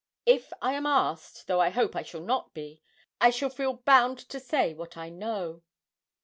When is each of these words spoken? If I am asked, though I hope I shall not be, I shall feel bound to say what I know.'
If 0.25 0.51
I 0.63 0.73
am 0.73 0.87
asked, 0.87 1.45
though 1.45 1.61
I 1.61 1.69
hope 1.69 1.95
I 1.95 2.01
shall 2.01 2.21
not 2.23 2.55
be, 2.55 2.81
I 3.19 3.29
shall 3.29 3.51
feel 3.51 3.75
bound 3.85 4.17
to 4.29 4.39
say 4.39 4.73
what 4.73 4.97
I 4.97 5.09
know.' 5.09 5.61